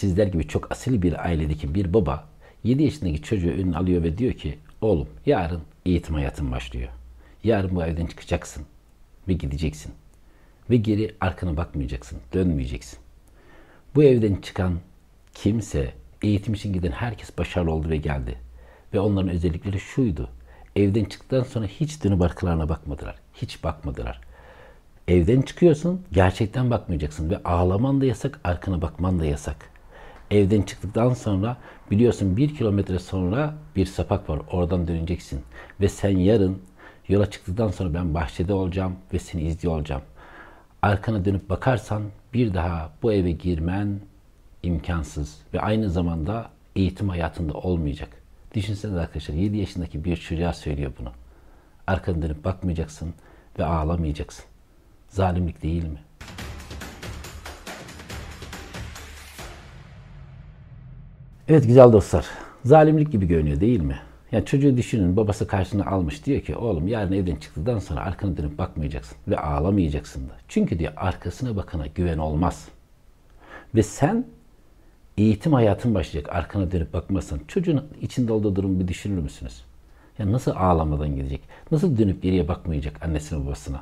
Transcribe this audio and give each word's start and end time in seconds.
sizler 0.00 0.26
gibi 0.26 0.48
çok 0.48 0.72
asil 0.72 1.02
bir 1.02 1.26
ailedeki 1.26 1.74
bir 1.74 1.94
baba 1.94 2.28
7 2.64 2.82
yaşındaki 2.82 3.22
çocuğu 3.22 3.50
önüne 3.50 3.76
alıyor 3.76 4.02
ve 4.02 4.18
diyor 4.18 4.32
ki 4.32 4.58
oğlum 4.80 5.08
yarın 5.26 5.62
eğitim 5.86 6.14
hayatın 6.14 6.52
başlıyor. 6.52 6.88
Yarın 7.44 7.76
bu 7.76 7.84
evden 7.84 8.06
çıkacaksın 8.06 8.64
ve 9.28 9.32
gideceksin. 9.32 9.92
Ve 10.70 10.76
geri 10.76 11.14
arkana 11.20 11.56
bakmayacaksın, 11.56 12.18
dönmeyeceksin. 12.34 12.98
Bu 13.94 14.02
evden 14.02 14.34
çıkan 14.34 14.78
kimse, 15.34 15.92
eğitim 16.22 16.54
için 16.54 16.72
giden 16.72 16.92
herkes 16.92 17.38
başarılı 17.38 17.72
oldu 17.72 17.88
ve 17.88 17.96
geldi. 17.96 18.38
Ve 18.94 19.00
onların 19.00 19.30
özellikleri 19.30 19.80
şuydu. 19.80 20.30
Evden 20.76 21.04
çıktıktan 21.04 21.42
sonra 21.42 21.66
hiç 21.66 22.04
dönüp 22.04 22.22
arkalarına 22.22 22.68
bakmadılar. 22.68 23.18
Hiç 23.34 23.64
bakmadılar. 23.64 24.20
Evden 25.08 25.42
çıkıyorsun, 25.42 26.02
gerçekten 26.12 26.70
bakmayacaksın 26.70 27.30
ve 27.30 27.42
ağlaman 27.42 28.00
da 28.00 28.04
yasak, 28.04 28.40
arkana 28.44 28.82
bakman 28.82 29.18
da 29.18 29.24
yasak. 29.24 29.70
Evden 30.30 30.62
çıktıktan 30.62 31.14
sonra 31.14 31.56
biliyorsun 31.90 32.36
bir 32.36 32.54
kilometre 32.54 32.98
sonra 32.98 33.54
bir 33.76 33.86
sapak 33.86 34.30
var, 34.30 34.40
oradan 34.50 34.88
döneceksin. 34.88 35.42
Ve 35.80 35.88
sen 35.88 36.18
yarın 36.18 36.62
yola 37.08 37.30
çıktıktan 37.30 37.68
sonra 37.68 37.94
ben 37.94 38.14
bahçede 38.14 38.52
olacağım 38.52 38.96
ve 39.12 39.18
seni 39.18 39.42
izliyor 39.42 39.74
olacağım. 39.74 40.02
Arkana 40.82 41.24
dönüp 41.24 41.50
bakarsan 41.50 42.02
bir 42.34 42.54
daha 42.54 42.92
bu 43.02 43.12
eve 43.12 43.30
girmen 43.30 44.00
imkansız 44.62 45.38
ve 45.54 45.60
aynı 45.60 45.90
zamanda 45.90 46.50
eğitim 46.76 47.08
hayatında 47.08 47.52
olmayacak. 47.52 48.08
Düşünsenize 48.54 49.00
arkadaşlar 49.00 49.34
7 49.34 49.56
yaşındaki 49.56 50.04
bir 50.04 50.16
çocuğa 50.16 50.52
söylüyor 50.52 50.92
bunu. 51.00 51.12
Arkanı 51.86 52.22
dönüp 52.22 52.44
bakmayacaksın 52.44 53.14
ve 53.58 53.64
ağlamayacaksın. 53.64 54.44
Zalimlik 55.08 55.62
değil 55.62 55.84
mi? 55.84 55.98
Evet 61.50 61.66
güzel 61.66 61.92
dostlar. 61.92 62.26
Zalimlik 62.64 63.12
gibi 63.12 63.26
görünüyor 63.26 63.60
değil 63.60 63.80
mi? 63.80 63.98
Yani 64.32 64.44
çocuğu 64.44 64.76
düşünün 64.76 65.16
babası 65.16 65.46
karşına 65.46 65.86
almış 65.86 66.26
diyor 66.26 66.40
ki 66.40 66.56
oğlum 66.56 66.88
yarın 66.88 67.12
evden 67.12 67.36
çıktıktan 67.36 67.78
sonra 67.78 68.00
arkanı 68.00 68.36
dönüp 68.36 68.58
bakmayacaksın 68.58 69.16
ve 69.28 69.38
ağlamayacaksın 69.38 70.28
da. 70.28 70.32
Çünkü 70.48 70.78
diyor 70.78 70.92
arkasına 70.96 71.56
bakana 71.56 71.86
güven 71.86 72.18
olmaz. 72.18 72.68
Ve 73.74 73.82
sen 73.82 74.24
eğitim 75.18 75.52
hayatın 75.52 75.94
başlayacak 75.94 76.32
arkana 76.32 76.72
dönüp 76.72 76.92
bakmazsan 76.92 77.40
çocuğun 77.48 77.84
içinde 78.00 78.32
olduğu 78.32 78.56
durumu 78.56 78.80
bir 78.80 78.88
düşünür 78.88 79.22
müsünüz? 79.22 79.64
Yani 80.18 80.32
nasıl 80.32 80.50
ağlamadan 80.50 81.16
gidecek? 81.16 81.40
Nasıl 81.70 81.98
dönüp 81.98 82.22
geriye 82.22 82.48
bakmayacak 82.48 83.04
annesine 83.04 83.44
babasına? 83.44 83.80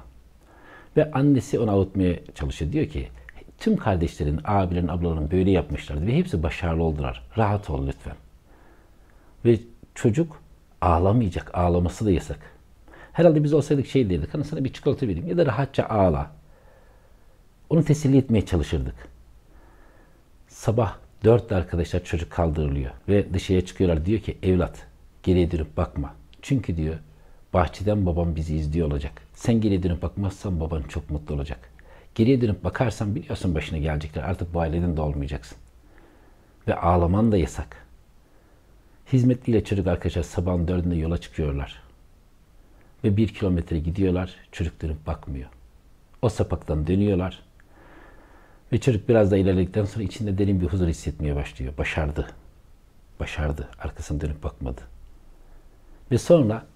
Ve 0.96 1.10
annesi 1.10 1.58
onu 1.58 1.70
avutmaya 1.70 2.16
çalışıyor. 2.34 2.72
Diyor 2.72 2.86
ki 2.86 3.08
tüm 3.58 3.76
kardeşlerin, 3.76 4.40
abilerin, 4.44 4.88
ablaların 4.88 5.30
böyle 5.30 5.50
yapmışlardı 5.50 6.06
ve 6.06 6.16
hepsi 6.16 6.42
başarılı 6.42 6.82
oldular. 6.82 7.22
Rahat 7.38 7.70
ol 7.70 7.86
lütfen. 7.86 8.16
Ve 9.44 9.58
çocuk 9.94 10.42
ağlamayacak. 10.80 11.54
Ağlaması 11.54 12.06
da 12.06 12.10
yasak. 12.10 12.38
Herhalde 13.12 13.44
biz 13.44 13.52
olsaydık 13.52 13.86
şey 13.86 14.10
derdik. 14.10 14.34
Hani 14.34 14.44
sana 14.44 14.64
bir 14.64 14.72
çikolata 14.72 15.08
vereyim 15.08 15.28
ya 15.28 15.36
da 15.36 15.46
rahatça 15.46 15.84
ağla. 15.84 16.30
Onu 17.70 17.84
teselli 17.84 18.16
etmeye 18.16 18.46
çalışırdık. 18.46 18.94
Sabah 20.48 20.96
dörtte 21.24 21.56
arkadaşlar 21.56 22.04
çocuk 22.04 22.30
kaldırılıyor 22.30 22.90
ve 23.08 23.34
dışarıya 23.34 23.66
çıkıyorlar. 23.66 24.06
Diyor 24.06 24.20
ki 24.20 24.38
evlat 24.42 24.86
geriye 25.22 25.50
dönüp 25.50 25.76
bakma. 25.76 26.14
Çünkü 26.42 26.76
diyor 26.76 26.96
bahçeden 27.54 28.06
babam 28.06 28.36
bizi 28.36 28.56
izliyor 28.56 28.86
olacak. 28.86 29.12
Sen 29.34 29.60
geriye 29.60 29.82
dönüp 29.82 30.02
bakmazsan 30.02 30.60
baban 30.60 30.82
çok 30.82 31.10
mutlu 31.10 31.34
olacak. 31.34 31.70
Geriye 32.18 32.40
dönüp 32.40 32.64
bakarsan 32.64 33.14
biliyorsun 33.14 33.54
başına 33.54 33.78
gelecekler. 33.78 34.22
Artık 34.22 34.54
bu 34.54 34.60
aileden 34.60 34.96
de 34.96 35.00
olmayacaksın. 35.00 35.58
Ve 36.68 36.74
ağlaman 36.74 37.32
da 37.32 37.36
yasak. 37.36 37.86
Hizmetliyle 39.12 39.64
çocuk 39.64 39.86
arkadaşlar 39.86 40.22
sabahın 40.22 40.68
dördünde 40.68 40.96
yola 40.96 41.18
çıkıyorlar. 41.18 41.82
Ve 43.04 43.16
bir 43.16 43.28
kilometre 43.28 43.78
gidiyorlar. 43.78 44.34
Çocuk 44.52 44.82
dönüp 44.82 45.06
bakmıyor. 45.06 45.48
O 46.22 46.28
sapaktan 46.28 46.86
dönüyorlar. 46.86 47.42
Ve 48.72 48.80
çocuk 48.80 49.08
biraz 49.08 49.30
da 49.30 49.36
ilerledikten 49.36 49.84
sonra 49.84 50.04
içinde 50.04 50.38
derin 50.38 50.60
bir 50.60 50.66
huzur 50.66 50.88
hissetmeye 50.88 51.36
başlıyor. 51.36 51.72
Başardı. 51.78 52.26
Başardı. 53.20 53.68
Arkasına 53.78 54.20
dönüp 54.20 54.42
bakmadı. 54.42 54.80
Ve 56.10 56.18
sonra 56.18 56.66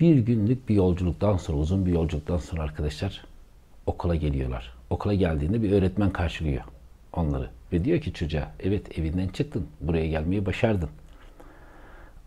bir 0.00 0.18
günlük 0.18 0.68
bir 0.68 0.74
yolculuktan 0.74 1.36
sonra, 1.36 1.58
uzun 1.58 1.86
bir 1.86 1.92
yolculuktan 1.92 2.38
sonra 2.38 2.62
arkadaşlar 2.62 3.24
okula 3.86 4.14
geliyorlar. 4.14 4.77
Okula 4.90 5.14
geldiğinde 5.14 5.62
bir 5.62 5.72
öğretmen 5.72 6.10
karşılıyor 6.10 6.62
onları. 7.12 7.50
Ve 7.72 7.84
diyor 7.84 8.00
ki 8.00 8.12
çocuğa, 8.12 8.52
evet 8.60 8.98
evinden 8.98 9.28
çıktın, 9.28 9.66
buraya 9.80 10.06
gelmeyi 10.06 10.46
başardın. 10.46 10.88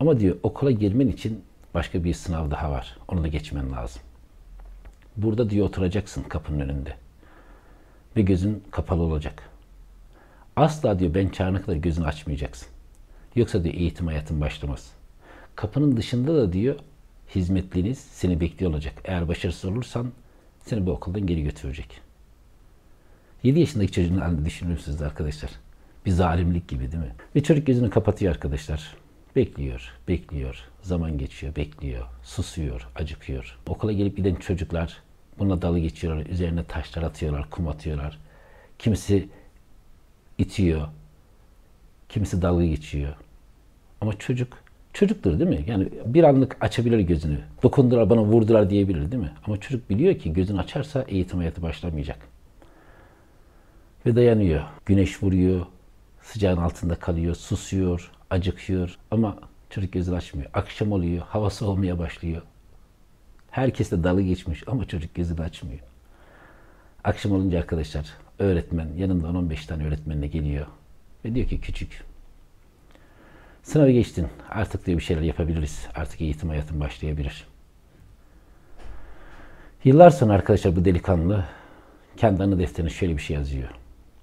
Ama 0.00 0.20
diyor 0.20 0.36
okula 0.42 0.70
girmen 0.70 1.08
için 1.08 1.44
başka 1.74 2.04
bir 2.04 2.14
sınav 2.14 2.50
daha 2.50 2.70
var. 2.70 2.98
Onu 3.08 3.22
da 3.22 3.28
geçmen 3.28 3.72
lazım. 3.72 4.02
Burada 5.16 5.50
diyor 5.50 5.66
oturacaksın 5.66 6.22
kapının 6.22 6.60
önünde. 6.60 6.94
Ve 8.16 8.22
gözün 8.22 8.62
kapalı 8.70 9.02
olacak. 9.02 9.50
Asla 10.56 10.98
diyor 10.98 11.14
ben 11.14 11.28
çağırana 11.28 11.62
kadar 11.62 11.76
gözünü 11.76 12.06
açmayacaksın. 12.06 12.68
Yoksa 13.34 13.64
diyor 13.64 13.74
eğitim 13.74 14.06
hayatın 14.06 14.40
başlamaz. 14.40 14.92
Kapının 15.56 15.96
dışında 15.96 16.34
da 16.34 16.52
diyor 16.52 16.76
hizmetliniz 17.34 17.98
seni 17.98 18.40
bekliyor 18.40 18.72
olacak. 18.72 18.94
Eğer 19.04 19.28
başarısız 19.28 19.70
olursan 19.70 20.12
seni 20.64 20.86
bu 20.86 20.90
okuldan 20.90 21.26
geri 21.26 21.42
götürecek. 21.42 22.00
7 23.42 23.60
yaşındaki 23.60 23.92
çocuğun 23.92 24.16
halini 24.18 24.44
düşünür 24.44 24.70
müsünüz 24.70 25.02
arkadaşlar? 25.02 25.50
Bir 26.06 26.10
zalimlik 26.10 26.68
gibi 26.68 26.92
değil 26.92 27.02
mi? 27.02 27.14
Ve 27.36 27.42
çocuk 27.42 27.66
gözünü 27.66 27.90
kapatıyor 27.90 28.34
arkadaşlar. 28.34 28.94
Bekliyor, 29.36 29.92
bekliyor. 30.08 30.64
Zaman 30.82 31.18
geçiyor, 31.18 31.56
bekliyor. 31.56 32.06
Susuyor, 32.22 32.88
acıkıyor. 32.94 33.58
Okula 33.66 33.92
gelip 33.92 34.16
giden 34.16 34.34
çocuklar 34.34 35.02
buna 35.38 35.62
dalı 35.62 35.78
geçiyorlar. 35.78 36.26
Üzerine 36.26 36.64
taşlar 36.64 37.02
atıyorlar, 37.02 37.50
kum 37.50 37.68
atıyorlar. 37.68 38.18
Kimisi 38.78 39.28
itiyor. 40.38 40.88
Kimisi 42.08 42.42
dalga 42.42 42.64
geçiyor. 42.64 43.14
Ama 44.00 44.18
çocuk 44.18 44.58
çocuktur 44.92 45.38
değil 45.38 45.50
mi? 45.50 45.64
Yani 45.66 45.88
bir 46.04 46.24
anlık 46.24 46.56
açabilir 46.60 46.98
gözünü. 46.98 47.40
Dokundular 47.62 48.10
bana 48.10 48.22
vurdular 48.24 48.70
diyebilir 48.70 49.12
değil 49.12 49.22
mi? 49.22 49.32
Ama 49.46 49.60
çocuk 49.60 49.90
biliyor 49.90 50.18
ki 50.18 50.32
gözünü 50.32 50.60
açarsa 50.60 51.04
eğitim 51.08 51.38
hayatı 51.38 51.62
başlamayacak. 51.62 52.31
Ve 54.06 54.16
dayanıyor. 54.16 54.62
Güneş 54.86 55.22
vuruyor. 55.22 55.66
Sıcağın 56.22 56.56
altında 56.56 56.94
kalıyor. 56.94 57.34
Susuyor. 57.34 58.10
Acıkıyor. 58.30 58.98
Ama 59.10 59.38
çocuk 59.70 59.92
gözünü 59.92 60.16
açmıyor. 60.16 60.50
Akşam 60.54 60.92
oluyor. 60.92 61.22
Havası 61.26 61.66
olmaya 61.66 61.98
başlıyor. 61.98 62.42
Herkes 63.50 63.90
de 63.90 64.04
dalı 64.04 64.22
geçmiş 64.22 64.68
ama 64.68 64.84
çocuk 64.84 65.14
gözünü 65.14 65.40
açmıyor. 65.40 65.80
Akşam 67.04 67.32
olunca 67.32 67.58
arkadaşlar 67.58 68.06
öğretmen 68.38 68.88
yanında 68.96 69.26
10-15 69.26 69.66
tane 69.66 69.86
öğretmenle 69.86 70.26
geliyor. 70.26 70.66
Ve 71.24 71.34
diyor 71.34 71.48
ki 71.48 71.60
küçük 71.60 72.04
Sınavı 73.62 73.90
geçtin. 73.90 74.28
Artık 74.50 74.86
diyor 74.86 74.98
bir 74.98 75.04
şeyler 75.04 75.22
yapabiliriz. 75.22 75.86
Artık 75.94 76.20
eğitim 76.20 76.48
hayatın 76.48 76.80
başlayabilir. 76.80 77.46
Yıllar 79.84 80.10
sonra 80.10 80.32
arkadaşlar 80.32 80.76
bu 80.76 80.84
delikanlı 80.84 81.44
kendi 82.16 82.42
anı 82.42 82.58
defterine 82.58 82.90
şöyle 82.90 83.16
bir 83.16 83.22
şey 83.22 83.36
yazıyor. 83.36 83.68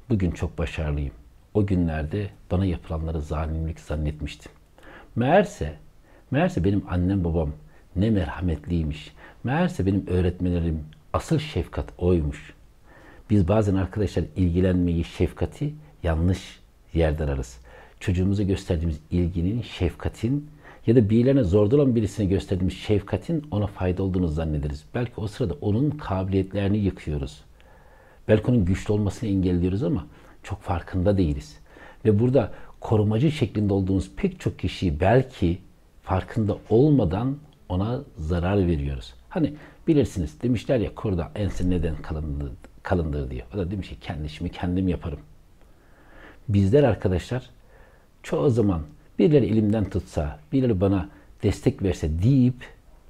Bugün 0.09 0.31
çok 0.31 0.57
başarılıyım. 0.57 1.13
O 1.53 1.65
günlerde 1.65 2.29
bana 2.51 2.65
yapılanları 2.65 3.21
zalimlik 3.21 3.79
zannetmiştim. 3.79 4.51
Meğerse, 5.15 5.73
meğerse 6.31 6.63
benim 6.63 6.83
annem 6.89 7.23
babam 7.23 7.51
ne 7.95 8.09
merhametliymiş. 8.09 9.13
Meğerse 9.43 9.85
benim 9.85 10.07
öğretmenlerim 10.07 10.85
asıl 11.13 11.39
şefkat 11.39 11.85
oymuş. 11.97 12.53
Biz 13.29 13.47
bazen 13.47 13.75
arkadaşlar 13.75 14.23
ilgilenmeyi, 14.35 15.03
şefkati 15.03 15.73
yanlış 16.03 16.59
yerde 16.93 17.23
ararız 17.23 17.59
çocuğumuza 17.99 18.43
gösterdiğimiz 18.43 18.99
ilginin, 19.11 19.61
şefkatin 19.61 20.49
ya 20.87 20.95
da 20.95 21.09
birilerine 21.09 21.43
zorda 21.43 21.75
olan 21.75 21.95
birisine 21.95 22.25
gösterdiğimiz 22.25 22.77
şefkatin 22.77 23.47
ona 23.51 23.67
fayda 23.67 24.03
olduğunu 24.03 24.27
zannederiz. 24.27 24.83
Belki 24.95 25.11
o 25.17 25.27
sırada 25.27 25.53
onun 25.61 25.89
kabiliyetlerini 25.89 26.77
yıkıyoruz. 26.77 27.41
Belki 28.29 28.65
güçlü 28.65 28.93
olmasını 28.93 29.29
engelliyoruz 29.29 29.83
ama 29.83 30.07
çok 30.43 30.61
farkında 30.61 31.17
değiliz. 31.17 31.59
Ve 32.05 32.19
burada 32.19 32.51
korumacı 32.79 33.31
şeklinde 33.31 33.73
olduğumuz 33.73 34.11
pek 34.15 34.39
çok 34.39 34.59
kişiyi 34.59 34.99
belki 34.99 35.59
farkında 36.03 36.57
olmadan 36.69 37.37
ona 37.69 38.01
zarar 38.17 38.67
veriyoruz. 38.67 39.13
Hani 39.29 39.53
bilirsiniz 39.87 40.41
demişler 40.41 40.79
ya 40.79 40.95
kurda 40.95 41.31
ense 41.35 41.69
neden 41.69 41.95
kalındır, 41.95 42.51
kalındır 42.83 43.31
diye. 43.31 43.45
O 43.53 43.57
da 43.57 43.71
demiş 43.71 43.89
ki 43.89 43.99
kendi 44.01 44.25
işimi 44.25 44.49
kendim 44.49 44.87
yaparım. 44.87 45.19
Bizler 46.49 46.83
arkadaşlar 46.83 47.49
çoğu 48.23 48.49
zaman 48.49 48.81
birileri 49.19 49.45
elimden 49.45 49.89
tutsa, 49.89 50.39
birileri 50.51 50.81
bana 50.81 51.09
destek 51.43 51.83
verse 51.83 52.23
deyip 52.23 52.67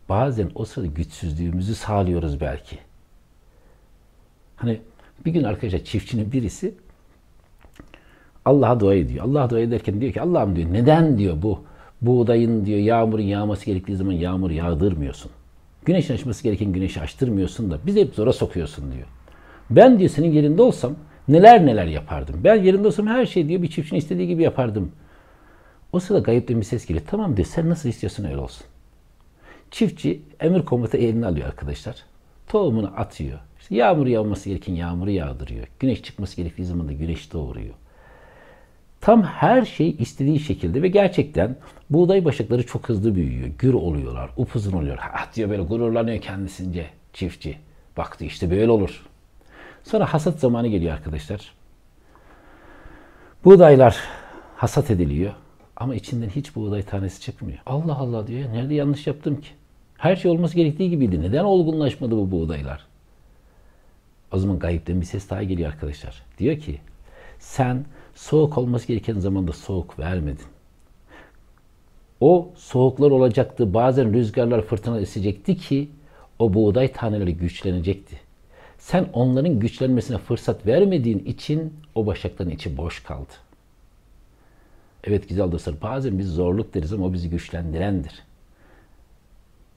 bazen 0.09 0.51
o 0.55 0.65
sırada 0.65 0.87
güçsüzlüğümüzü 0.87 1.75
sağlıyoruz 1.75 2.41
belki. 2.41 2.77
Hani 4.55 4.81
bir 5.25 5.31
gün 5.31 5.43
arkadaşlar 5.43 5.79
çiftçinin 5.79 6.31
birisi 6.31 6.73
Allah'a 8.45 8.79
dua 8.79 8.95
ediyor. 8.95 9.25
Allah'a 9.25 9.49
dua 9.49 9.59
ederken 9.59 10.01
diyor 10.01 10.13
ki 10.13 10.21
Allah'ım 10.21 10.55
diyor 10.55 10.73
neden 10.73 11.17
diyor 11.17 11.41
bu 11.41 11.63
buğdayın 12.01 12.65
diyor 12.65 12.79
yağmurun 12.79 13.23
yağması 13.23 13.65
gerektiği 13.65 13.95
zaman 13.95 14.11
yağmur 14.11 14.51
yağdırmıyorsun. 14.51 15.31
Güneşin 15.85 16.13
açması 16.13 16.43
gereken 16.43 16.73
güneşi 16.73 17.01
açtırmıyorsun 17.01 17.71
da 17.71 17.79
bizi 17.85 18.01
hep 18.01 18.15
zora 18.15 18.33
sokuyorsun 18.33 18.91
diyor. 18.91 19.07
Ben 19.69 19.99
diyor 19.99 20.09
senin 20.09 20.31
yerinde 20.31 20.61
olsam 20.61 20.95
neler 21.27 21.65
neler 21.65 21.85
yapardım. 21.85 22.35
Ben 22.43 22.63
yerinde 22.63 22.87
olsam 22.87 23.07
her 23.07 23.25
şey 23.25 23.47
diyor 23.47 23.61
bir 23.61 23.69
çiftçinin 23.69 23.99
istediği 23.99 24.27
gibi 24.27 24.43
yapardım. 24.43 24.91
O 25.93 25.99
sırada 25.99 26.21
gayipten 26.21 26.59
bir 26.59 26.65
ses 26.65 26.85
geliyor. 26.85 27.05
Tamam 27.09 27.37
diyor 27.37 27.47
sen 27.47 27.69
nasıl 27.69 27.89
istiyorsun 27.89 28.23
öyle 28.23 28.37
olsun. 28.37 28.65
Çiftçi 29.71 30.21
emir 30.39 30.65
komuta 30.65 30.97
eline 30.97 31.25
alıyor 31.25 31.47
arkadaşlar. 31.47 31.95
Tohumunu 32.47 32.91
atıyor. 32.97 33.39
İşte 33.59 33.75
yağmur 33.75 34.07
yağması 34.07 34.49
gereken 34.49 34.73
yağmuru 34.73 35.11
yağdırıyor. 35.11 35.67
Güneş 35.79 36.03
çıkması 36.03 36.35
gerektiği 36.35 36.65
zaman 36.65 36.87
da 36.87 36.93
güneş 36.93 37.33
doğuruyor. 37.33 37.73
Tam 39.01 39.23
her 39.23 39.65
şey 39.65 39.95
istediği 39.99 40.39
şekilde 40.39 40.81
ve 40.81 40.87
gerçekten 40.87 41.55
buğday 41.89 42.25
başakları 42.25 42.65
çok 42.65 42.89
hızlı 42.89 43.15
büyüyor. 43.15 43.47
Gür 43.59 43.73
oluyorlar, 43.73 44.29
upuzun 44.37 44.71
oluyor. 44.71 44.97
Ha 44.97 45.25
diyor 45.35 45.49
böyle 45.49 45.63
gururlanıyor 45.63 46.21
kendisince 46.21 46.85
çiftçi. 47.13 47.57
Baktı 47.97 48.25
işte 48.25 48.51
böyle 48.51 48.71
olur. 48.71 49.05
Sonra 49.83 50.13
hasat 50.13 50.39
zamanı 50.39 50.67
geliyor 50.67 50.93
arkadaşlar. 50.93 51.53
Buğdaylar 53.45 53.97
hasat 54.55 54.91
ediliyor. 54.91 55.33
Ama 55.75 55.95
içinden 55.95 56.29
hiç 56.29 56.55
buğday 56.55 56.83
tanesi 56.83 57.21
çıkmıyor. 57.21 57.59
Allah 57.65 57.97
Allah 57.97 58.27
diyor 58.27 58.39
ya 58.39 58.49
nerede 58.49 58.73
yanlış 58.73 59.07
yaptım 59.07 59.41
ki? 59.41 59.47
Her 59.97 60.15
şey 60.15 60.31
olması 60.31 60.55
gerektiği 60.55 60.89
gibiydi. 60.89 61.21
Neden 61.21 61.43
olgunlaşmadı 61.43 62.17
bu 62.17 62.31
buğdaylar? 62.31 62.88
O 64.31 64.37
zaman 64.37 64.59
gayipten 64.59 65.01
bir 65.01 65.05
ses 65.05 65.29
daha 65.29 65.43
geliyor 65.43 65.69
arkadaşlar. 65.69 66.23
Diyor 66.37 66.59
ki 66.59 66.79
sen 67.39 67.85
soğuk 68.15 68.57
olması 68.57 68.87
gereken 68.87 69.19
zamanda 69.19 69.51
soğuk 69.51 69.99
vermedin. 69.99 70.45
O 72.19 72.49
soğuklar 72.55 73.11
olacaktı. 73.11 73.73
Bazen 73.73 74.13
rüzgarlar 74.13 74.61
fırtına 74.61 74.99
esecekti 74.99 75.57
ki 75.57 75.89
o 76.39 76.53
buğday 76.53 76.93
taneleri 76.93 77.37
güçlenecekti. 77.37 78.19
Sen 78.77 79.09
onların 79.13 79.59
güçlenmesine 79.59 80.17
fırsat 80.17 80.65
vermediğin 80.65 81.19
için 81.19 81.73
o 81.95 82.05
başakların 82.05 82.49
içi 82.49 82.77
boş 82.77 83.03
kaldı. 83.03 83.33
Evet 85.03 85.29
güzel 85.29 85.51
dostlar 85.51 85.81
bazen 85.81 86.19
biz 86.19 86.27
zorluk 86.27 86.73
deriz 86.73 86.93
ama 86.93 87.05
o 87.05 87.13
bizi 87.13 87.29
güçlendirendir. 87.29 88.23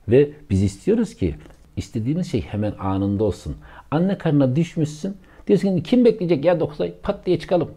Ve 0.09 0.31
biz 0.51 0.63
istiyoruz 0.63 1.15
ki 1.15 1.35
istediğimiz 1.77 2.31
şey 2.31 2.41
hemen 2.41 2.75
anında 2.79 3.25
olsun. 3.25 3.57
Anne 3.93 4.19
karnına 4.19 4.57
düşmüşsün. 4.57 5.17
Diyorsun 5.47 5.77
ki 5.77 5.83
kim 5.83 6.05
bekleyecek 6.05 6.45
ya 6.45 6.61
9 6.61 6.81
ay 6.81 6.95
pat 7.03 7.27
diye 7.27 7.39
çıkalım. 7.39 7.71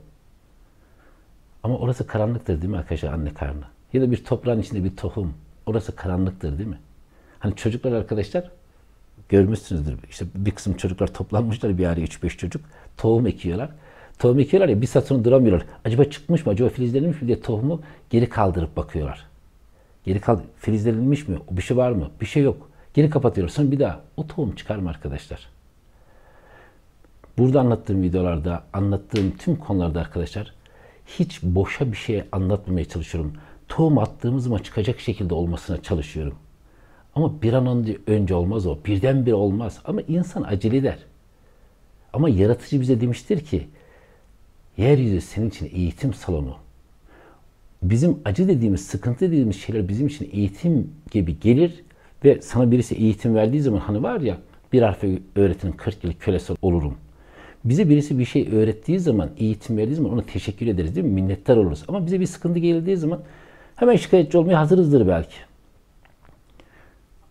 Ama 1.64 1.78
orası 1.78 2.08
karanlıktır 2.08 2.62
değil 2.62 2.72
mi 2.72 2.78
arkadaşlar 2.78 3.14
anne 3.14 3.34
karnı? 3.34 3.64
Ya 3.94 4.02
da 4.02 4.12
bir 4.12 4.24
toprağın 4.24 4.62
içinde 4.62 4.84
bir 4.84 4.96
tohum. 4.96 5.34
Orası 5.66 5.96
karanlıktır 5.96 6.58
değil 6.58 6.70
mi? 6.70 6.80
Hani 7.40 7.56
çocuklar 7.56 7.92
arkadaşlar 7.92 8.52
görmüşsünüzdür. 9.30 9.96
İşte 10.10 10.26
bir 10.36 10.52
kısım 10.52 10.78
çocuklar 10.78 11.14
toplanmışlar 11.14 11.78
bir 11.78 11.86
araya 11.86 12.06
3-5 12.06 12.38
çocuk. 12.38 12.62
Tohum 12.98 13.28
ekiyorlar. 13.28 13.70
Tohum 14.20 14.40
ekiyorlar 14.40 14.70
ya 14.70 14.82
bir 14.82 14.88
saat 14.88 15.08
sonra 15.08 15.24
duramıyorlar. 15.24 15.66
Acaba 15.86 16.04
çıkmış 16.04 16.46
mı? 16.46 16.52
Acaba 16.52 16.70
filizlenmiş 16.70 17.22
mi 17.22 17.28
diye 17.28 17.42
tohumu 17.42 17.82
geri 18.10 18.30
kaldırıp 18.30 18.78
bakıyorlar. 18.78 19.26
Geri 20.06 20.20
kaldı. 20.20 20.42
Filizlenmiş 20.58 21.28
mi? 21.28 21.38
Bir 21.52 21.62
şey 21.62 21.78
var 21.78 21.92
mı? 21.92 22.10
Bir 22.22 22.26
şey 22.26 22.44
yok. 22.44 22.70
Geri 22.94 23.10
kapatıyorlar. 23.10 23.54
Sonra 23.54 23.72
bir 23.72 23.80
daha 23.80 24.02
o 24.18 24.28
tohum 24.28 24.56
çıkar 24.56 24.76
mı 24.76 24.90
arkadaşlar? 24.90 25.55
Burada 27.38 27.60
anlattığım 27.60 28.02
videolarda, 28.02 28.64
anlattığım 28.74 29.32
tüm 29.38 29.56
konularda 29.56 30.00
arkadaşlar 30.00 30.54
hiç 31.08 31.44
boşa 31.44 31.92
bir 31.92 31.98
şey 31.98 32.24
anlatmamaya 32.32 32.86
çalışıyorum. 32.86 33.34
Tohum 33.68 33.98
attığımız 33.98 34.44
zaman 34.44 34.58
çıkacak 34.58 35.00
şekilde 35.00 35.34
olmasına 35.34 35.82
çalışıyorum. 35.82 36.36
Ama 37.16 37.42
bir 37.42 37.54
an 37.54 37.86
önce 38.08 38.36
olmaz 38.36 38.68
o. 38.68 38.78
Birdenbire 38.86 39.36
olmaz. 39.36 39.80
Ama 39.86 40.02
insan 40.02 40.44
acele 40.44 40.78
eder. 40.78 40.98
Ama 42.14 42.30
yaratıcı 42.30 42.82
bize 42.82 43.02
demiştir 43.02 43.46
ki 43.46 43.68
yeryüzü 44.78 45.22
senin 45.22 45.50
için 45.50 45.70
eğitim 45.74 46.14
salonu. 46.14 46.56
Bizim 47.84 48.20
acı 48.26 48.48
dediğimiz, 48.48 48.88
sıkıntı 48.88 49.20
dediğimiz 49.20 49.62
şeyler 49.62 49.88
bizim 49.88 50.08
için 50.08 50.30
eğitim 50.34 50.92
gibi 51.12 51.40
gelir 51.40 51.84
ve 52.26 52.42
sana 52.42 52.72
birisi 52.72 52.96
eğitim 52.96 53.36
verdiği 53.36 53.62
zaman 53.62 53.80
hani 53.80 54.04
var 54.04 54.22
ya 54.22 54.38
bir 54.74 54.82
harfi 54.82 55.24
öğretinin 55.36 55.72
40 55.72 56.04
yıl 56.04 56.14
kölesi 56.14 56.54
olurum. 56.62 56.98
Bize 57.66 57.90
birisi 57.90 58.20
bir 58.20 58.26
şey 58.26 58.50
öğrettiği 58.52 59.00
zaman, 59.00 59.30
eğitim 59.38 59.78
verdiği 59.78 59.96
zaman 59.96 60.12
ona 60.14 60.22
teşekkür 60.22 60.68
ederiz 60.68 60.96
değil 60.96 61.08
mi? 61.08 61.14
Minnettar 61.14 61.58
oluruz. 61.58 61.84
Ama 61.88 62.06
bize 62.06 62.20
bir 62.20 62.26
sıkıntı 62.26 62.60
geldiği 62.60 62.98
zaman 62.98 63.22
hemen 63.76 63.96
şikayetçi 63.96 64.38
olmaya 64.38 64.60
hazırızdır 64.60 65.08
belki. 65.08 65.36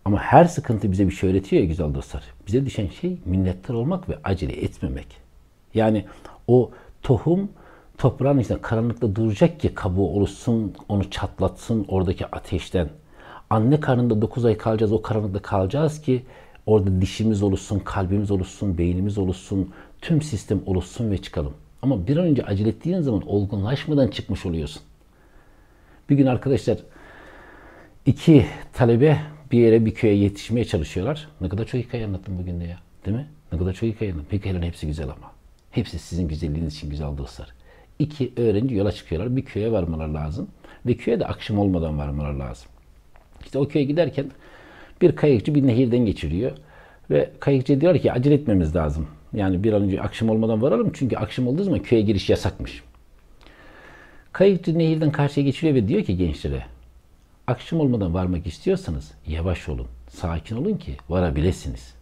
Ama 0.05 0.17
her 0.17 0.45
sıkıntı 0.45 0.91
bize 0.91 1.07
bir 1.07 1.11
şey 1.11 1.29
öğretiyor 1.29 1.61
ya 1.61 1.67
güzel 1.67 1.93
dostlar. 1.93 2.23
Bize 2.47 2.65
düşen 2.65 2.87
şey 2.87 3.17
minnettar 3.25 3.73
olmak 3.73 4.09
ve 4.09 4.17
acele 4.23 4.53
etmemek. 4.53 5.07
Yani 5.73 6.05
o 6.47 6.71
tohum 7.03 7.49
toprağın 7.97 8.39
içinde 8.39 8.61
karanlıkta 8.61 9.15
duracak 9.15 9.59
ki 9.59 9.73
kabuğu 9.73 10.09
oluşsun, 10.09 10.73
onu 10.89 11.09
çatlatsın 11.09 11.85
oradaki 11.87 12.25
ateşten. 12.25 12.89
Anne 13.49 13.79
karnında 13.79 14.21
9 14.21 14.45
ay 14.45 14.57
kalacağız, 14.57 14.91
o 14.91 15.01
karanlıkta 15.01 15.41
kalacağız 15.41 16.01
ki 16.01 16.23
orada 16.65 17.01
dişimiz 17.01 17.43
oluşsun, 17.43 17.79
kalbimiz 17.79 18.31
oluşsun, 18.31 18.77
beynimiz 18.77 19.17
oluşsun, 19.17 19.69
tüm 20.01 20.21
sistem 20.21 20.61
oluşsun 20.65 21.11
ve 21.11 21.17
çıkalım. 21.17 21.53
Ama 21.81 22.07
bir 22.07 22.17
an 22.17 22.25
önce 22.25 22.43
acele 22.43 22.69
ettiğin 22.69 23.01
zaman 23.01 23.27
olgunlaşmadan 23.27 24.07
çıkmış 24.07 24.45
oluyorsun. 24.45 24.81
Bir 26.09 26.15
gün 26.15 26.25
arkadaşlar 26.25 26.77
iki 28.05 28.45
talebe 28.73 29.17
bir 29.51 29.59
yere 29.59 29.85
bir 29.85 29.93
köye 29.93 30.15
yetişmeye 30.15 30.65
çalışıyorlar. 30.65 31.27
Ne 31.41 31.49
kadar 31.49 31.65
çok 31.65 31.81
hikaye 31.81 32.05
anlattım 32.05 32.37
bugün 32.39 32.59
de 32.59 32.63
ya. 32.63 32.79
Değil 33.05 33.17
mi? 33.17 33.27
Ne 33.51 33.57
kadar 33.57 33.73
çok 33.73 33.89
hikaye 33.89 34.11
anlattım. 34.11 34.37
Hikayelerin 34.37 34.65
hepsi 34.65 34.87
güzel 34.87 35.05
ama. 35.05 35.31
Hepsi 35.71 35.99
sizin 35.99 36.27
güzelliğiniz 36.27 36.75
için 36.75 36.89
güzel 36.89 37.17
dostlar. 37.17 37.53
İki 37.99 38.33
öğrenci 38.37 38.75
yola 38.75 38.91
çıkıyorlar. 38.91 39.35
Bir 39.35 39.45
köye 39.45 39.71
varmaları 39.71 40.13
lazım. 40.13 40.47
Ve 40.85 40.93
köye 40.93 41.19
de 41.19 41.25
akşam 41.25 41.59
olmadan 41.59 41.97
varmaları 41.97 42.39
lazım. 42.39 42.67
İşte 43.45 43.59
o 43.59 43.67
köye 43.67 43.85
giderken 43.85 44.31
bir 45.01 45.15
kayıkçı 45.15 45.55
bir 45.55 45.67
nehirden 45.67 46.05
geçiriyor. 46.05 46.51
Ve 47.09 47.29
kayıkçı 47.39 47.81
diyor 47.81 47.99
ki 47.99 48.11
acele 48.11 48.33
etmemiz 48.33 48.75
lazım. 48.75 49.07
Yani 49.35 49.63
bir 49.63 49.73
an 49.73 49.81
önce 49.81 50.01
akşam 50.01 50.29
olmadan 50.29 50.61
varalım. 50.61 50.91
Çünkü 50.93 51.15
akşam 51.15 51.47
olduğu 51.47 51.63
zaman 51.63 51.79
köye 51.79 52.01
giriş 52.01 52.29
yasakmış. 52.29 52.83
Kayıkçı 54.33 54.79
nehirden 54.79 55.11
karşıya 55.11 55.45
geçiriyor 55.45 55.75
ve 55.75 55.87
diyor 55.87 56.03
ki 56.03 56.17
gençlere 56.17 56.63
akşam 57.47 57.79
olmadan 57.79 58.13
varmak 58.13 58.47
istiyorsanız 58.47 59.11
yavaş 59.27 59.69
olun, 59.69 59.87
sakin 60.09 60.55
olun 60.55 60.77
ki 60.77 60.91
varabilirsiniz. 61.09 61.95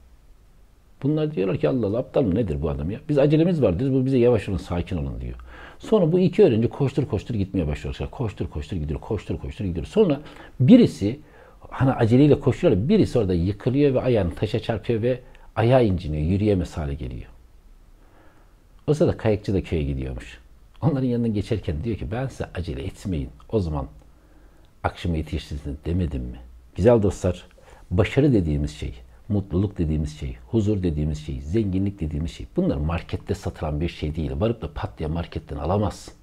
Bunlar 1.04 1.36
diyorlar 1.36 1.58
ki 1.58 1.70
Allah 1.70 1.88
Allah 1.88 1.98
aptal 1.98 2.22
mı 2.22 2.36
nedir 2.36 2.62
bu 2.62 2.70
adam 2.70 2.92
ya? 2.92 3.00
Biz 3.10 3.18
acelemiz 3.18 3.62
var 3.62 3.80
diyoruz. 3.80 4.02
Bu 4.02 4.06
bize 4.06 4.18
yavaş 4.18 4.50
olun, 4.50 4.58
sakin 4.58 4.98
olun 4.98 5.22
diyor. 5.22 5.36
Sonra 5.80 6.12
bu 6.12 6.20
iki 6.20 6.44
öğrenci 6.44 6.70
koştur 6.70 7.06
koştur 7.06 7.36
gitmeye 7.36 7.68
başlıyorlar. 7.68 8.12
Koştur 8.12 8.50
koştur 8.50 8.78
gidiyor, 8.78 9.00
koştur 9.00 9.38
koştur 9.38 9.66
gidiyor. 9.66 9.86
Sonra 9.86 10.22
birisi 10.60 11.20
hani 11.70 11.92
aceleyle 11.92 12.40
koşuyor, 12.40 12.74
birisi 12.76 13.20
orada 13.20 13.34
yıkılıyor 13.34 13.94
ve 13.94 14.02
ayağını 14.02 14.36
taşa 14.36 14.60
çarpıyor 14.60 15.02
ve 15.02 15.20
ayağı 15.56 15.86
inciniyor, 15.86 16.24
yürüyemez 16.24 16.78
hale 16.78 16.94
geliyor. 16.94 17.30
O 18.88 18.94
sırada 18.94 19.18
kayıkçı 19.18 19.54
da 19.54 19.64
köye 19.64 19.84
gidiyormuş. 19.84 20.40
Onların 20.82 21.08
yanından 21.08 21.34
geçerken 21.34 21.84
diyor 21.84 21.98
ki 21.98 22.12
ben 22.12 22.28
size 22.28 22.46
acele 22.56 22.84
etmeyin. 22.84 23.30
O 23.50 23.60
zaman 23.60 23.88
akşama 24.84 25.18
yetiştirsiniz 25.18 25.78
demedim 25.86 26.22
mi? 26.22 26.40
Güzel 26.76 27.02
dostlar, 27.04 27.48
başarı 27.92 28.34
dediğimiz 28.34 28.72
şey, 28.72 28.94
mutluluk 29.30 29.78
dediğimiz 29.78 30.20
şey, 30.20 30.38
huzur 30.48 30.84
dediğimiz 30.84 31.26
şey, 31.26 31.42
zenginlik 31.42 32.00
dediğimiz 32.00 32.32
şey 32.32 32.48
bunlar 32.56 32.78
markette 32.78 33.36
satılan 33.36 33.82
bir 33.82 33.90
şey 33.90 34.16
değil. 34.16 34.32
Varıp 34.36 34.62
da 34.62 34.74
pat 34.74 35.00
diye 35.00 35.10
marketten 35.10 35.58
alamazsın. 35.58 36.14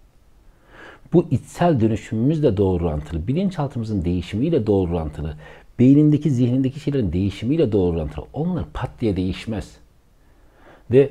Bu 1.13 1.27
içsel 1.31 1.81
dönüşümümüzle 1.81 2.57
doğru 2.57 2.87
orantılı, 2.87 3.27
bilinçaltımızın 3.27 4.05
değişimiyle 4.05 4.67
doğru 4.67 4.91
orantılı, 4.91 5.37
beynindeki, 5.79 6.31
zihnindeki 6.31 6.81
şeylerin 6.81 7.13
değişimiyle 7.13 7.73
doğru 7.73 7.97
orantılı. 7.97 8.25
Onlar 8.33 8.65
pat 8.75 8.91
diye 9.01 9.17
değişmez. 9.17 9.77
Ve 10.91 11.11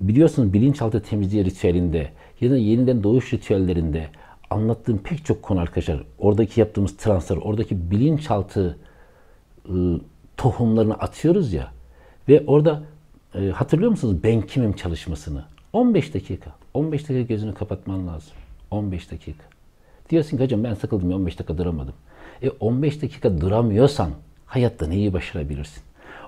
biliyorsunuz 0.00 0.52
bilinçaltı 0.52 1.02
temizliği 1.02 1.44
ritüelinde 1.44 2.10
ya 2.40 2.50
da 2.50 2.56
yeniden 2.56 3.02
doğuş 3.02 3.32
ritüellerinde 3.32 4.08
anlattığım 4.50 4.98
pek 4.98 5.24
çok 5.24 5.42
konu 5.42 5.60
arkadaşlar. 5.60 6.04
Oradaki 6.18 6.60
yaptığımız 6.60 6.96
transfer, 6.96 7.36
oradaki 7.36 7.90
bilinçaltı 7.90 8.78
ıı, 9.68 10.00
tohumlarını 10.36 10.94
atıyoruz 10.94 11.52
ya 11.52 11.72
ve 12.28 12.44
orada 12.46 12.82
e, 13.34 13.48
hatırlıyor 13.48 13.90
musunuz 13.90 14.16
ben 14.24 14.42
kimim 14.42 14.72
çalışmasını? 14.72 15.44
15 15.72 16.14
dakika. 16.14 16.50
15 16.74 17.02
dakika 17.02 17.20
gözünü 17.20 17.54
kapatman 17.54 18.08
lazım. 18.08 18.32
15 18.70 19.10
dakika. 19.10 19.44
Diyorsun 20.10 20.36
ki 20.36 20.42
hocam 20.42 20.64
ben 20.64 20.74
sıkıldım 20.74 21.10
ya 21.10 21.16
15 21.16 21.38
dakika 21.38 21.58
duramadım. 21.58 21.94
E 22.42 22.50
15 22.50 23.02
dakika 23.02 23.40
duramıyorsan 23.40 24.10
hayatta 24.46 24.86
neyi 24.86 25.12
başarabilirsin? 25.12 25.82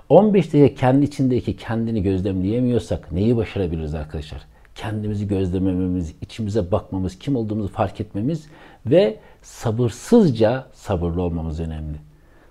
15 0.09 0.53
dakika 0.53 0.75
kendi 0.75 1.05
içindeki 1.05 1.57
kendini 1.57 2.03
gözlemleyemiyorsak 2.03 3.11
neyi 3.11 3.37
başarabiliriz 3.37 3.95
arkadaşlar? 3.95 4.41
kendimizi 4.75 5.27
gözlemememiz, 5.27 6.13
içimize 6.21 6.71
bakmamız, 6.71 7.19
kim 7.19 7.35
olduğumuzu 7.35 7.67
fark 7.67 8.01
etmemiz 8.01 8.47
ve 8.85 9.19
sabırsızca 9.41 10.67
sabırlı 10.73 11.21
olmamız 11.21 11.59
önemli. 11.59 11.97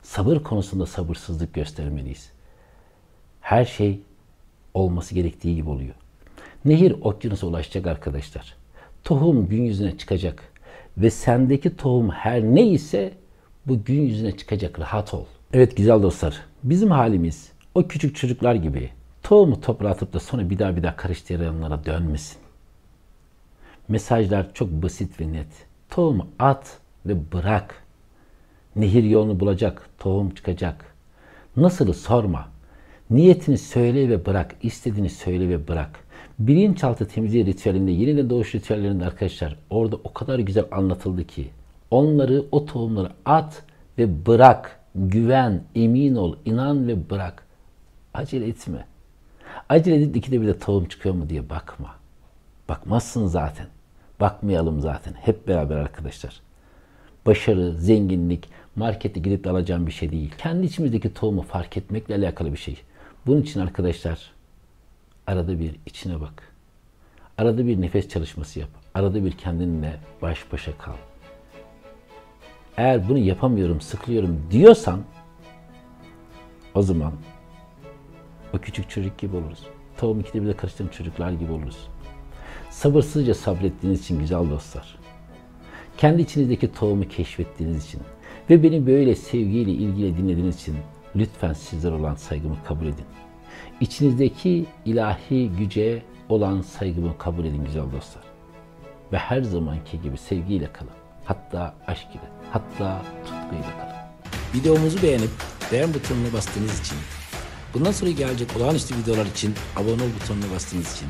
Sabır 0.03 0.37
konusunda 0.43 0.87
sabırsızlık 0.87 1.55
göstermeliyiz. 1.55 2.31
Her 3.41 3.65
şey 3.65 4.01
olması 4.75 5.15
gerektiği 5.15 5.57
gibi 5.57 5.71
oluyor. 5.71 5.95
Nehir 6.65 6.95
okyanusa 7.03 7.47
ulaşacak 7.47 7.87
arkadaşlar. 7.87 8.55
Tohum 9.05 9.49
gün 9.49 9.63
yüzüne 9.63 9.99
çıkacak. 9.99 10.53
Ve 10.99 11.11
sendeki 11.11 11.77
tohum 11.77 12.11
her 12.11 12.43
neyse 12.43 13.13
bu 13.67 13.85
gün 13.85 14.03
yüzüne 14.03 14.37
çıkacak. 14.37 14.81
Rahat 14.81 15.15
ol. 15.15 15.25
Evet 15.53 15.77
güzel 15.77 16.03
dostlar. 16.03 16.41
Bizim 16.63 16.91
halimiz 16.91 17.53
o 17.75 17.89
küçük 17.89 18.17
çocuklar 18.17 18.55
gibi 18.55 18.91
tohumu 19.23 19.61
toprağa 19.61 20.13
da 20.13 20.21
sonra 20.21 20.51
bir 20.51 20.59
daha 20.59 20.77
bir 20.77 20.83
daha 20.83 20.97
karıştıranlara 20.97 21.85
dönmesin. 21.85 22.39
Mesajlar 23.89 24.55
çok 24.55 24.71
basit 24.71 25.21
ve 25.21 25.33
net. 25.33 25.47
Tohumu 25.91 26.27
at 26.39 26.79
ve 27.07 27.33
bırak. 27.33 27.75
Nehir 28.77 29.05
yolunu 29.05 29.41
bulacak, 29.41 29.89
tohum 29.99 30.31
çıkacak. 30.31 30.95
Nasılı 31.57 31.95
sorma. 31.95 32.49
Niyetini 33.11 33.59
söyle 33.59 34.09
ve 34.09 34.27
bırak. 34.27 34.55
İstediğini 34.63 35.11
söyle 35.11 35.49
ve 35.49 35.69
bırak. 35.69 36.01
Bilinçaltı 36.39 37.09
temizliği 37.09 37.47
ritüelinde, 37.47 37.91
yeniden 37.91 38.31
doğuş 38.31 38.55
ritüellerinde 38.55 39.05
arkadaşlar 39.05 39.57
orada 39.71 39.97
o 39.97 40.13
kadar 40.13 40.39
güzel 40.39 40.65
anlatıldı 40.71 41.27
ki 41.27 41.51
onları, 41.93 42.45
o 42.53 42.67
tohumları 42.67 43.13
at 43.25 43.63
ve 43.99 44.27
bırak. 44.27 44.81
Güven, 44.95 45.63
emin 45.75 46.15
ol, 46.15 46.37
inan 46.45 46.89
ve 46.89 47.11
bırak. 47.11 47.47
Acele 48.15 48.49
etme. 48.49 48.87
Acele 49.69 49.97
edip 49.97 50.17
ikide 50.17 50.41
bir 50.41 50.47
de 50.47 50.59
tohum 50.59 50.85
çıkıyor 50.85 51.15
mu 51.15 51.29
diye 51.29 51.51
bakma. 51.51 51.95
Bakmazsın 52.69 53.27
zaten. 53.27 53.67
Bakmayalım 54.21 54.81
zaten. 54.81 55.13
Hep 55.13 55.49
beraber 55.49 55.77
arkadaşlar. 55.77 56.41
Başarı, 57.27 57.73
zenginlik, 57.73 58.49
markete 58.77 59.21
gidip 59.21 59.45
de 59.45 59.51
alacağım 59.51 59.87
bir 59.87 59.93
şey 59.93 60.13
değil. 60.13 60.35
Kendi 60.39 60.67
içimizdeki 60.67 61.15
tohumu 61.15 61.43
fark 61.43 61.77
etmekle 61.77 62.15
alakalı 62.15 62.53
bir 62.53 62.59
şey. 62.59 62.81
Bunun 63.27 63.43
için 63.43 63.61
arkadaşlar 63.61 64.33
arada 65.27 65.59
bir 65.59 65.77
içine 65.87 66.21
bak. 66.21 66.53
Arada 67.39 67.67
bir 67.67 67.81
nefes 67.81 68.09
çalışması 68.09 68.61
yap. 68.61 68.71
Arada 68.95 69.25
bir 69.25 69.33
kendinle 69.33 69.97
baş 70.23 70.53
başa 70.53 70.79
kal. 70.79 71.12
Eğer 72.77 73.09
bunu 73.09 73.19
yapamıyorum, 73.19 73.81
sıkılıyorum 73.81 74.41
diyorsan 74.51 75.01
o 76.75 76.83
zaman 76.83 77.13
o 78.55 78.59
küçük 78.59 78.91
çocuk 78.91 79.19
gibi 79.19 79.37
oluruz. 79.37 79.67
Tohum 79.97 80.21
ikide 80.21 80.43
bir 80.43 80.49
de 80.49 80.91
çocuklar 80.93 81.31
gibi 81.31 81.53
oluruz. 81.53 81.89
Sabırsızca 82.71 83.35
sabrettiğiniz 83.35 84.01
için 84.01 84.19
güzel 84.19 84.51
dostlar. 84.51 84.99
Kendi 85.99 86.23
içinizdeki 86.23 86.73
tohumu 86.73 87.09
keşfettiğiniz 87.09 87.85
için 87.85 88.01
ve 88.51 88.63
beni 88.63 88.87
böyle 88.87 89.15
sevgiyle 89.15 89.71
ilgili 89.71 90.17
dinlediğiniz 90.17 90.57
için 90.57 90.77
lütfen 91.17 91.53
sizler 91.53 91.93
olan 91.93 92.15
saygımı 92.15 92.57
kabul 92.65 92.87
edin. 92.87 93.05
İçinizdeki 93.81 94.67
ilahi 94.85 95.51
güce 95.59 96.03
olan 96.29 96.61
saygımı 96.61 97.19
kabul 97.19 97.45
edin 97.45 97.65
güzel 97.65 97.83
dostlar. 97.83 98.25
Ve 99.13 99.19
her 99.19 99.43
zamanki 99.43 100.03
gibi 100.03 100.19
sevgiyle 100.19 100.73
kalın. 100.73 101.02
Hatta 101.25 101.75
aşk 101.87 102.07
ile, 102.13 102.31
hatta 102.51 103.03
tutkuyla 103.25 103.79
kalın. 103.79 104.03
Videomuzu 104.55 105.03
beğenip 105.03 105.31
beğen 105.73 105.95
butonuna 105.95 106.33
bastığınız 106.33 106.81
için, 106.81 106.99
bundan 107.75 107.93
sonra 107.93 108.11
gelecek 108.11 108.57
olağanüstü 108.57 108.97
videolar 108.97 109.27
için 109.27 109.55
abone 109.77 110.03
ol 110.03 110.09
butonuna 110.21 110.55
bastığınız 110.55 110.93
için 110.93 111.09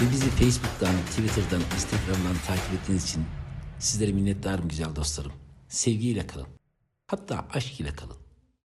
ve 0.00 0.10
bizi 0.12 0.30
Facebook'tan, 0.30 0.94
Twitter'dan, 1.10 1.60
Instagram'dan 1.74 2.36
takip 2.46 2.74
ettiğiniz 2.74 3.04
için 3.04 3.24
sizlere 3.78 4.12
minnettarım 4.12 4.68
güzel 4.68 4.96
dostlarım. 4.96 5.32
Sevgiyle 5.68 6.26
kalın. 6.26 6.46
Hatta 7.06 7.46
aşk 7.52 7.80
ile 7.80 7.92
kalın. 7.94 8.19